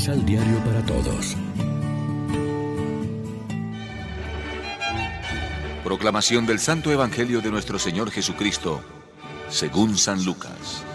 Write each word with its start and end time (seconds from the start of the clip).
Misal 0.00 0.24
Diario 0.24 0.56
para 0.64 0.80
Todos. 0.86 1.36
Proclamación 5.84 6.46
del 6.46 6.58
Santo 6.58 6.90
Evangelio 6.90 7.42
de 7.42 7.50
nuestro 7.50 7.78
Señor 7.78 8.10
Jesucristo, 8.10 8.80
según 9.50 9.98
San 9.98 10.24
Lucas. 10.24 10.86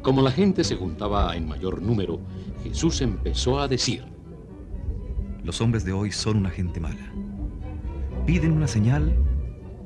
Como 0.00 0.22
la 0.22 0.30
gente 0.30 0.64
se 0.64 0.76
juntaba 0.76 1.36
en 1.36 1.46
mayor 1.46 1.82
número, 1.82 2.18
Jesús 2.62 3.02
empezó 3.02 3.60
a 3.60 3.68
decir, 3.68 4.06
Los 5.44 5.60
hombres 5.60 5.84
de 5.84 5.92
hoy 5.92 6.10
son 6.10 6.38
una 6.38 6.48
gente 6.48 6.80
mala. 6.80 7.12
Piden 8.24 8.52
una 8.52 8.66
señal, 8.66 9.14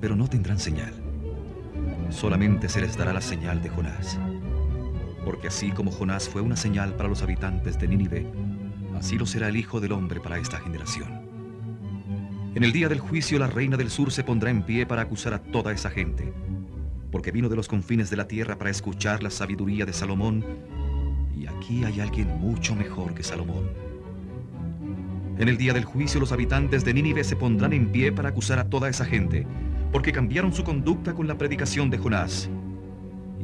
pero 0.01 0.15
no 0.15 0.29
tendrán 0.29 0.61
señal. 0.61 1.00
Solamente 2.11 2.69
se 2.69 2.81
les 2.81 2.97
dará 2.97 3.13
la 3.13 3.21
señal 3.21 3.63
de 3.63 3.71
Jonás. 3.71 4.19
Porque 5.25 5.49
así 5.49 5.71
como 5.71 5.91
Jonás 5.91 6.29
fue 6.29 6.43
una 6.43 6.57
señal 6.57 6.95
para 6.95 7.09
los 7.09 7.23
habitantes 7.23 7.79
de 7.79 7.89
Nínive, 7.89 8.27
así 8.99 9.17
lo 9.17 9.27
será 9.27 9.49
el 9.49 9.57
Hijo 9.57 9.81
del 9.81 9.93
Hombre 9.93 10.21
para 10.21 10.39
esta 10.39 10.59
generación. 10.59 11.29
En 12.55 12.65
el 12.65 12.73
día 12.73 12.89
del 12.89 13.01
juicio 13.01 13.39
la 13.39 13.47
reina 13.47 13.77
del 13.77 13.91
sur 13.91 14.11
se 14.13 14.25
pondrá 14.25 14.51
en 14.51 14.63
pie 14.63 14.87
para 14.87 15.03
acusar 15.03 15.35
a 15.35 15.43
toda 15.43 15.73
esa 15.73 15.91
gente 15.91 16.33
porque 17.11 17.33
vino 17.33 17.49
de 17.49 17.57
los 17.57 17.69
confines 17.69 18.11
de 18.11 18.17
la 18.17 18.29
tierra 18.29 18.57
para 18.57 18.71
escuchar 18.71 19.23
la 19.23 19.31
sabiduría 19.31 19.85
de 19.85 19.93
Salomón, 19.93 20.45
y 21.37 21.47
aquí 21.47 21.85
hay 21.85 22.01
alguien 22.01 22.29
mucho 22.39 22.75
mejor 22.75 23.15
que 23.15 23.23
Salomón. 23.23 23.71
En 25.39 25.49
el 25.49 25.57
día 25.57 25.73
del 25.73 25.85
juicio 25.85 26.21
los 26.21 26.33
habitantes 26.33 26.85
de 26.85 26.95
Nínive 26.95 27.25
se 27.25 27.37
pondrán 27.37 27.73
en 27.73 27.91
pie 27.91 28.13
para 28.13 28.29
acusar 28.29 28.59
a 28.59 28.69
toda 28.69 28.89
esa 28.89 29.05
gente, 29.05 29.47
porque 29.93 30.13
cambiaron 30.13 30.53
su 30.53 30.65
conducta 30.65 31.15
con 31.15 31.27
la 31.27 31.37
predicación 31.37 31.91
de 31.91 31.99
Jonás. 31.99 32.49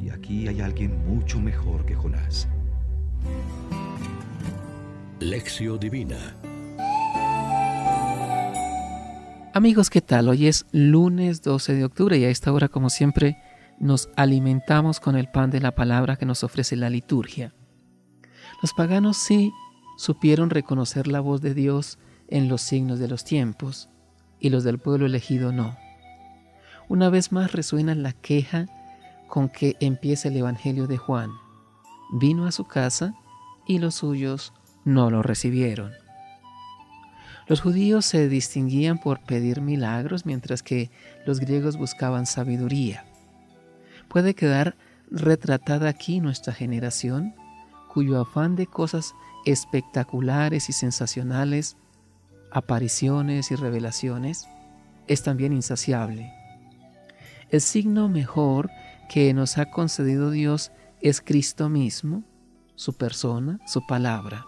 Y 0.02 0.10
aquí 0.10 0.48
hay 0.48 0.60
alguien 0.60 1.06
mucho 1.06 1.40
mejor 1.40 1.84
que 1.84 1.94
Jonás. 1.94 2.48
Lección 5.18 5.80
Divina 5.80 6.36
Amigos, 9.56 9.88
¿qué 9.88 10.02
tal? 10.02 10.28
Hoy 10.28 10.48
es 10.48 10.66
lunes 10.70 11.40
12 11.40 11.72
de 11.72 11.84
octubre 11.86 12.18
y 12.18 12.24
a 12.24 12.28
esta 12.28 12.52
hora, 12.52 12.68
como 12.68 12.90
siempre, 12.90 13.38
nos 13.80 14.10
alimentamos 14.14 15.00
con 15.00 15.16
el 15.16 15.30
pan 15.30 15.50
de 15.50 15.60
la 15.60 15.74
palabra 15.74 16.16
que 16.16 16.26
nos 16.26 16.44
ofrece 16.44 16.76
la 16.76 16.90
liturgia. 16.90 17.54
Los 18.60 18.74
paganos 18.74 19.16
sí 19.16 19.52
supieron 19.96 20.50
reconocer 20.50 21.06
la 21.06 21.20
voz 21.20 21.40
de 21.40 21.54
Dios 21.54 21.98
en 22.28 22.48
los 22.48 22.60
signos 22.60 22.98
de 22.98 23.08
los 23.08 23.24
tiempos, 23.24 23.88
y 24.38 24.50
los 24.50 24.62
del 24.62 24.78
pueblo 24.78 25.06
elegido 25.06 25.52
no. 25.52 25.74
Una 26.88 27.10
vez 27.10 27.32
más 27.32 27.52
resuena 27.52 27.94
la 27.94 28.12
queja 28.12 28.66
con 29.28 29.48
que 29.48 29.76
empieza 29.80 30.28
el 30.28 30.36
Evangelio 30.36 30.86
de 30.86 30.96
Juan. 30.96 31.30
Vino 32.12 32.46
a 32.46 32.52
su 32.52 32.64
casa 32.64 33.14
y 33.66 33.78
los 33.78 33.96
suyos 33.96 34.52
no 34.84 35.10
lo 35.10 35.22
recibieron. 35.22 35.92
Los 37.48 37.60
judíos 37.60 38.06
se 38.06 38.28
distinguían 38.28 38.98
por 38.98 39.20
pedir 39.20 39.60
milagros 39.60 40.26
mientras 40.26 40.62
que 40.62 40.90
los 41.26 41.40
griegos 41.40 41.76
buscaban 41.76 42.26
sabiduría 42.26 43.04
puede 44.08 44.34
quedar 44.34 44.76
retratada 45.10 45.88
aquí 45.88 46.20
nuestra 46.20 46.52
generación, 46.52 47.34
cuyo 47.92 48.20
afán 48.20 48.56
de 48.56 48.66
cosas 48.66 49.14
espectaculares 49.44 50.68
y 50.68 50.72
sensacionales, 50.72 51.76
apariciones 52.50 53.50
y 53.50 53.56
revelaciones, 53.56 54.48
es 55.06 55.22
también 55.22 55.52
insaciable. 55.52 56.32
El 57.48 57.60
signo 57.60 58.08
mejor 58.08 58.70
que 59.08 59.32
nos 59.32 59.56
ha 59.56 59.66
concedido 59.66 60.30
Dios 60.32 60.72
es 61.00 61.20
Cristo 61.20 61.68
mismo, 61.68 62.24
su 62.74 62.94
persona, 62.94 63.60
su 63.66 63.86
palabra. 63.86 64.44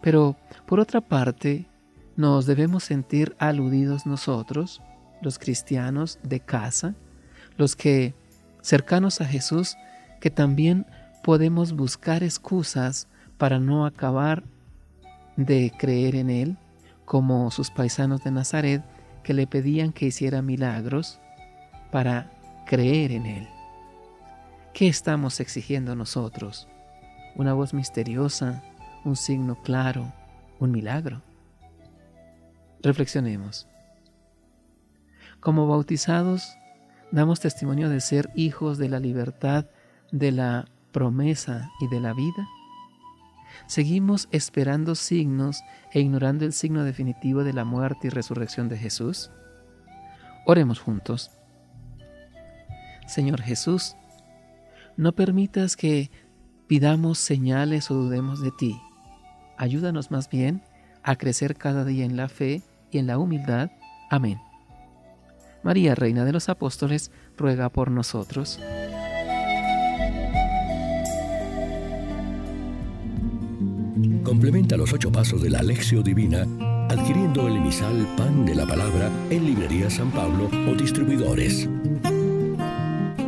Pero, 0.00 0.36
por 0.66 0.78
otra 0.78 1.00
parte, 1.00 1.66
nos 2.16 2.46
debemos 2.46 2.84
sentir 2.84 3.34
aludidos 3.38 4.06
nosotros, 4.06 4.80
los 5.20 5.40
cristianos 5.40 6.20
de 6.22 6.38
casa, 6.38 6.94
los 7.56 7.74
que, 7.74 8.14
cercanos 8.62 9.20
a 9.20 9.24
Jesús, 9.24 9.76
que 10.20 10.30
también 10.30 10.86
podemos 11.24 11.72
buscar 11.72 12.22
excusas 12.22 13.08
para 13.36 13.58
no 13.58 13.84
acabar 13.84 14.44
de 15.36 15.72
creer 15.76 16.14
en 16.14 16.30
Él, 16.30 16.56
como 17.04 17.50
sus 17.50 17.70
paisanos 17.70 18.22
de 18.22 18.30
Nazaret 18.30 18.84
que 19.24 19.34
le 19.34 19.48
pedían 19.48 19.92
que 19.92 20.06
hiciera 20.06 20.40
milagros 20.40 21.20
para 21.90 22.30
creer 22.66 23.12
en 23.12 23.26
Él. 23.26 23.48
¿Qué 24.72 24.88
estamos 24.88 25.40
exigiendo 25.40 25.94
nosotros? 25.94 26.68
¿Una 27.36 27.54
voz 27.54 27.74
misteriosa? 27.74 28.62
¿Un 29.04 29.16
signo 29.16 29.60
claro? 29.62 30.12
¿Un 30.58 30.70
milagro? 30.70 31.22
Reflexionemos. 32.82 33.66
Como 35.40 35.66
bautizados, 35.66 36.56
damos 37.10 37.40
testimonio 37.40 37.88
de 37.88 38.00
ser 38.00 38.30
hijos 38.34 38.78
de 38.78 38.88
la 38.88 39.00
libertad, 39.00 39.66
de 40.12 40.32
la 40.32 40.66
promesa 40.92 41.70
y 41.80 41.88
de 41.88 42.00
la 42.00 42.12
vida? 42.12 42.48
¿Seguimos 43.66 44.28
esperando 44.30 44.94
signos 44.94 45.62
e 45.92 46.00
ignorando 46.00 46.44
el 46.44 46.52
signo 46.52 46.84
definitivo 46.84 47.44
de 47.44 47.52
la 47.52 47.64
muerte 47.64 48.06
y 48.06 48.10
resurrección 48.10 48.68
de 48.68 48.78
Jesús? 48.78 49.30
Oremos 50.46 50.80
juntos. 50.80 51.30
Señor 53.08 53.42
Jesús, 53.42 53.96
no 54.96 55.12
permitas 55.12 55.76
que 55.76 56.10
pidamos 56.66 57.18
señales 57.18 57.90
o 57.90 57.94
dudemos 57.94 58.40
de 58.40 58.52
ti. 58.52 58.80
Ayúdanos 59.56 60.10
más 60.10 60.28
bien 60.28 60.62
a 61.02 61.16
crecer 61.16 61.56
cada 61.56 61.84
día 61.84 62.04
en 62.04 62.16
la 62.16 62.28
fe 62.28 62.62
y 62.90 62.98
en 62.98 63.06
la 63.06 63.18
humildad. 63.18 63.70
Amén. 64.10 64.38
María, 65.62 65.94
Reina 65.94 66.24
de 66.24 66.32
los 66.32 66.48
Apóstoles, 66.48 67.10
ruega 67.36 67.68
por 67.68 67.90
nosotros. 67.90 68.60
Complementa 74.22 74.76
los 74.76 74.92
ocho 74.92 75.10
pasos 75.10 75.42
de 75.42 75.50
la 75.50 75.60
Alexio 75.60 76.02
Divina 76.02 76.46
adquiriendo 76.88 77.48
el 77.48 77.56
emisal 77.56 78.06
Pan 78.16 78.44
de 78.46 78.54
la 78.54 78.66
Palabra 78.66 79.10
en 79.30 79.44
Librería 79.44 79.90
San 79.90 80.10
Pablo 80.10 80.50
o 80.70 80.74
distribuidores. 80.74 81.68